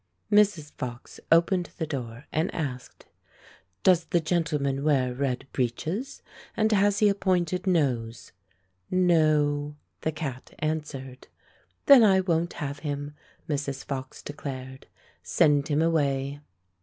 Mrs. 0.31 0.71
Fox 0.79 1.19
opened 1.31 1.69
the 1.77 1.85
door 1.85 2.25
and 2.31 2.51
asked, 2.55 3.05
"Does 3.83 4.05
the 4.05 4.19
gentleman 4.19 4.83
wear 4.83 5.13
red 5.13 5.45
breeches, 5.53 6.23
and 6.57 6.71
has 6.71 6.97
he 6.97 7.09
a 7.09 7.13
pointed 7.13 7.67
nose?" 7.67 8.31
"No," 8.89 9.75
the 10.01 10.11
cat 10.11 10.55
answered. 10.57 11.27
"Then 11.85 12.03
I 12.03 12.19
won't 12.21 12.53
have 12.53 12.79
him," 12.79 13.13
Mrs. 13.47 13.83
Fox 13.85 14.23
de 14.23 14.33
clared. 14.33 14.87
"Send 15.21 15.67
him 15.67 15.83
away." 15.83 16.39